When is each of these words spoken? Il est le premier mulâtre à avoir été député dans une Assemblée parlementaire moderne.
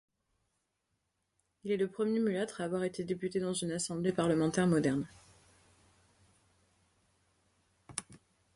Il 1.63 1.71
est 1.71 1.77
le 1.77 1.87
premier 1.87 2.19
mulâtre 2.19 2.59
à 2.59 2.63
avoir 2.63 2.83
été 2.83 3.03
député 3.03 3.39
dans 3.39 3.53
une 3.53 3.69
Assemblée 3.71 4.11
parlementaire 4.11 4.65
moderne. 4.65 5.05